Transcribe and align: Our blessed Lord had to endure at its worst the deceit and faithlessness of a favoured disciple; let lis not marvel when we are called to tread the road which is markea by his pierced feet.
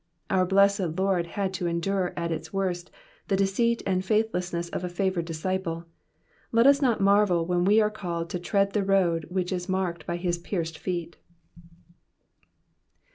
Our 0.31 0.47
blessed 0.47 0.97
Lord 0.97 1.27
had 1.27 1.53
to 1.53 1.67
endure 1.67 2.11
at 2.17 2.31
its 2.31 2.51
worst 2.51 2.89
the 3.27 3.35
deceit 3.35 3.83
and 3.85 4.03
faithlessness 4.03 4.67
of 4.69 4.83
a 4.83 4.89
favoured 4.89 5.25
disciple; 5.25 5.85
let 6.51 6.65
lis 6.65 6.81
not 6.81 7.01
marvel 7.01 7.45
when 7.45 7.65
we 7.65 7.79
are 7.81 7.91
called 7.91 8.27
to 8.31 8.39
tread 8.39 8.73
the 8.73 8.83
road 8.83 9.27
which 9.29 9.51
is 9.51 9.67
markea 9.67 10.03
by 10.07 10.17
his 10.17 10.39
pierced 10.39 10.79
feet. 10.79 11.17